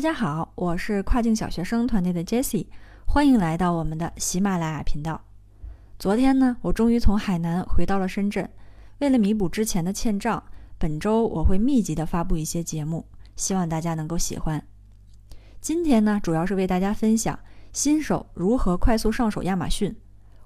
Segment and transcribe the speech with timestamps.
[0.00, 2.68] 大家好，我是跨境小学生团队的 Jessie，
[3.04, 5.20] 欢迎来到我们的喜马拉雅频道。
[5.98, 8.48] 昨天呢，我终于从海南回到了深圳。
[9.00, 10.42] 为了弥补之前的欠账，
[10.78, 13.04] 本周我会密集的发布一些节目，
[13.36, 14.66] 希望大家能够喜欢。
[15.60, 17.38] 今天呢，主要是为大家分享
[17.74, 19.94] 新手如何快速上手亚马逊。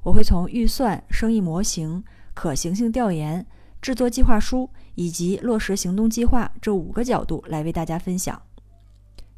[0.02, 2.02] 我会从预算、生意模型、
[2.34, 3.46] 可行性调研、
[3.80, 8.42] 制作计划书以及落实行动计划这五个角度来为大家分享。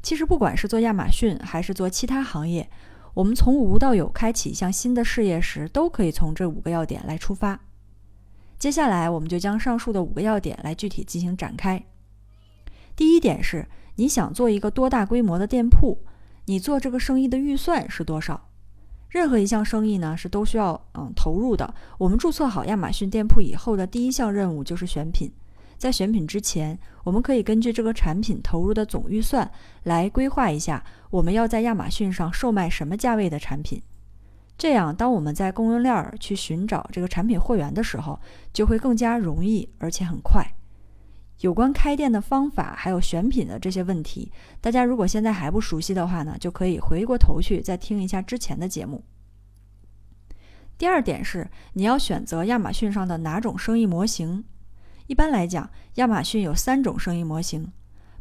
[0.01, 2.69] 其实，不管是做亚马逊还是做其他行业，
[3.13, 7.59] 我们从无到有开启一项新的事业时，都可以从这五个要点来出发。
[8.57, 11.83] 接下来，我们就将上述的五个要点来具体进行展开。
[12.95, 15.99] 第一点是，你想做一个多大规模的店铺？
[16.45, 18.49] 你做这个生意的预算是多少？
[19.09, 21.73] 任何一项生意呢，是都需要嗯投入的。
[21.97, 25.31] 我们注册好亚马逊店铺以后的第一项任务就是选品。
[25.77, 29.49] 在选品之前，我们可以根据这个产品投入的总预算
[29.83, 33.81] 来规划一下，我们要在亚马逊上售卖什么价位的产品。
[34.57, 38.19] 这样，当我们在供应链去寻找这个产品货源的时候，
[38.51, 40.43] 就会更加容易，而且很快。
[41.41, 49.03] 有关开店的方法，还有选品的这些问题，大家如果现在还不熟悉的话呢，就可以回过头去再听一下之前的节目。
[50.79, 54.43] 第二点是，你要选择亚马逊上的哪种生意模型。
[55.07, 57.71] 一般来讲，亚马逊有三种生意模型，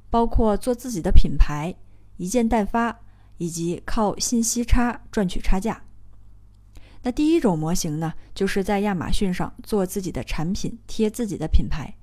[0.08, 1.74] 包括做自己的品牌、
[2.16, 3.00] 一件代发，
[3.38, 5.82] 以及靠信息差赚取差价。
[7.02, 11.94] 那第一种模型呢，就是在亚马逊上做自己的产品，贴自己的品牌。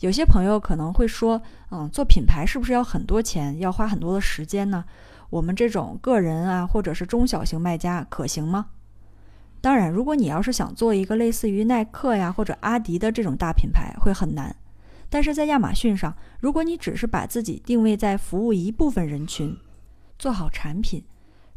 [0.00, 4.84] 有些朋友可能会说，嗯，做品牌是不是要很多钱，要花很多的时间呢？
[5.30, 8.66] 我们这种个人啊，或者是中小型卖家，可行吗？
[9.64, 14.54] 当然，如果你要是想做一个类似于耐克呀或者阿迪的这种大品牌，会很难。
[15.08, 19.56] 但是在亚马逊上，如果你只是把自己定位在服务一部分人群，
[20.18, 21.02] 做好产品，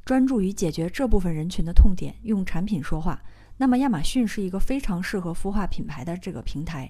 [0.05, 3.21] 专注于解决这部分人群的痛点，用产品说话，
[3.57, 6.89] 那么亚马逊是一个非常适合孵化品牌的这个平台，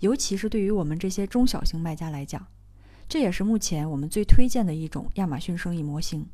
[0.00, 2.44] 尤其是对于我们这些中小型卖家来讲，
[3.08, 6.26] 这也是目前我们最推荐的一种亚马逊生意模型。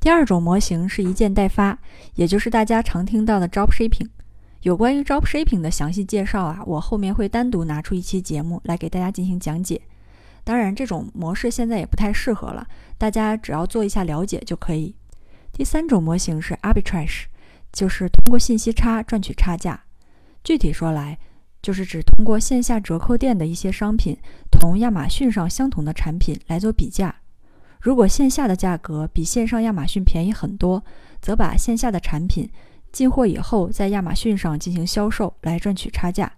[0.00, 1.78] 第二种模型是一件代发，
[2.14, 4.08] 也就是大家常听到的 dropshipping。
[4.62, 9.80] 有关于 dropshipping 的详细介绍啊，我后面会单独拿出一期节目来给大家进行讲解。
[10.44, 14.94] 当然，这种模式现在也不太适合了，大家只要做一下了解就可以。
[15.52, 17.24] 第三种模型是 arbitrage，
[17.72, 19.84] 就是通过信息差赚取差价。
[20.44, 21.18] 具体说来，
[21.60, 24.16] 就是指通过线下折扣店的一些商品
[24.50, 27.14] 同亚马逊上相同的产品来做比价。
[27.86, 30.82] 如果线下的价格比线上亚马逊便宜很多，
[31.20, 32.50] 则把线下的产品
[32.90, 36.32] 进货以后，在亚马逊上进行销售来赚取差价。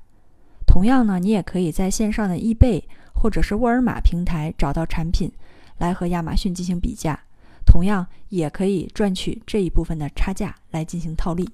[0.67, 5.33] 同样呢，你也可以在线上的易贝或者是沃尔玛平台找到产品，
[5.79, 7.19] 来和亚马逊进行比价，
[7.65, 11.49] 同样也可以赚取这一部分的差价来进行套利。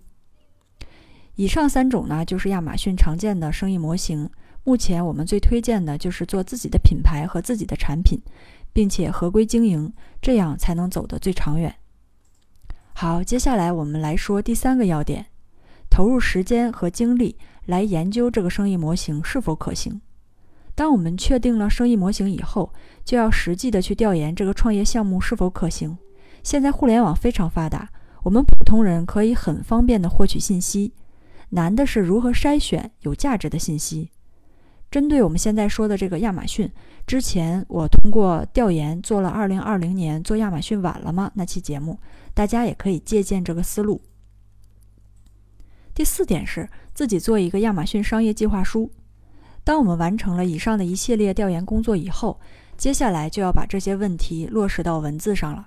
[1.37, 4.29] 以上三种呢，就是亚马逊常见的生意模型。
[4.65, 8.21] 目前我们最推荐的就是做自己的品牌和自己的产品。
[8.75, 9.91] 并且合规经营，
[10.21, 11.75] 这样才能走得最长远。
[12.93, 15.27] 好，接下来我们来说第三个要点：
[15.89, 20.03] 投入时间和精力来研究这个生意模型是否可行。
[20.75, 22.73] 当我们确定了生意模型以后，
[23.05, 25.97] 就要实际的去调研这个创业项目是否可行。
[26.43, 27.89] 现在互联网非常发达，
[28.25, 30.93] 我们普通人可以很方便的获取信息，
[31.51, 34.11] 难的是如何筛选有价值的信息。
[34.95, 36.71] 针对我们现在说的这个亚马逊，
[37.05, 41.99] 之前我通过调研做了二零二零年做亚马逊晚了吗那期节目，
[42.33, 44.01] 大家也可以借鉴这个思路。
[45.95, 48.89] 第四点是自己做一个亚马逊商业计划书。
[49.65, 52.39] 当我们完成了以上的一系列调研工作以后，
[52.77, 55.67] 接下来就要把这些问题落实到文字上了。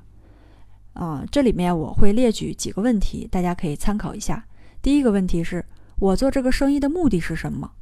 [0.93, 4.45] 啊，这里面我会列举几个问题，大家可以参考一下。
[4.81, 5.65] 第一个问题是
[5.99, 7.73] 我做这个生意的目的是什么？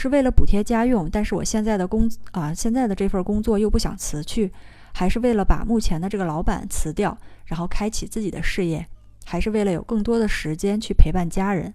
[0.00, 4.50] 是为了补贴家用，但是我现在的工啊，现在的这份工作又不想辞去，
[4.94, 8.86] 还是为了把目前的这个老板辞掉，然后开启自己的事业，
[9.26, 11.74] 还是为了有更多的时间去陪伴家人？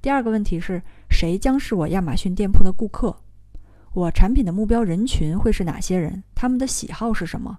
[0.00, 0.80] 第二个问题是
[1.10, 3.16] 谁将是我亚马逊店铺的顾客？
[3.94, 6.22] 我产品的目标人群会是哪些人？
[6.36, 7.58] 他们的喜好是什么？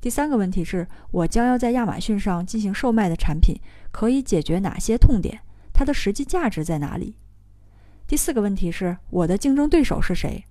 [0.00, 3.60] 第三个问题是我将要在亚马逊上进行售卖的产品
[3.92, 5.40] 可以解决哪些痛点？
[5.74, 7.16] 它的实际价值在哪里？
[8.10, 10.44] 第四个问题是我的竞争对手是谁？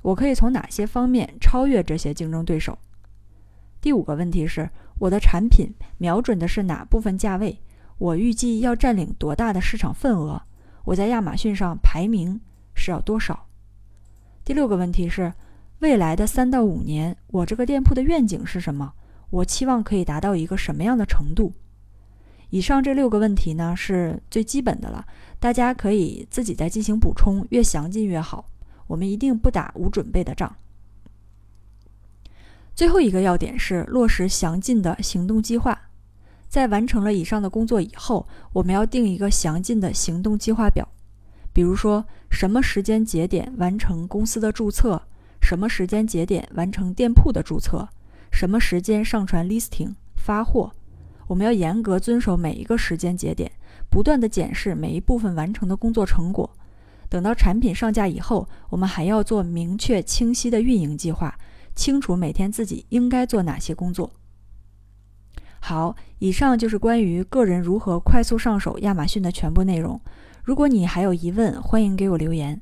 [0.00, 2.78] 我可以从哪些方面超越这些竞争对手？
[3.80, 4.70] 第五个问题是
[5.00, 7.58] 我的产品瞄准的是哪部分价位？
[7.98, 10.40] 我预计要占领多大的市场份额？
[10.84, 12.40] 我在亚马逊上排名
[12.76, 13.48] 是要多少？
[14.44, 15.32] 第六个问题是
[15.80, 18.92] 未来的三到五年，我这个店铺的愿景是什么？
[19.30, 21.54] 我期望可以达到一个什么样的程度？
[22.50, 25.06] 以上这六个问题呢，是最基本的了，
[25.38, 28.44] 大家可以自己再进行补充，越详尽越好。
[28.86, 30.56] 我们一定不打无准备的仗。
[32.74, 35.78] 最后一个要点是落实详尽的行动计划。
[36.48, 40.88] 在完成了以上的工作以后，我们要定一个详尽的行动计划表。
[41.52, 45.00] 比如说，什么时间节点完成公司的注册？
[45.40, 47.88] 什么时间节点完成店铺的注册？
[48.32, 50.72] 什么时间上传 listing 发货？
[51.30, 53.48] 我们要严格遵守每一个时间节点，
[53.88, 56.50] 不断的检视每一部分完成的工作成果。
[57.08, 61.38] 等到产品上架以后，我们还要做明确清晰的运营计划，
[61.76, 64.12] 清楚每天自己应该做哪些工作。
[65.60, 70.00] 好，以上就是关于个人如何快速上手亚马逊的全部内容。
[70.42, 72.60] 如果你还有疑问，欢迎给我留言。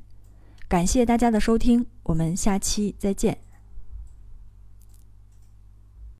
[0.67, 3.48] 感谢大家的收听，我们下期再见。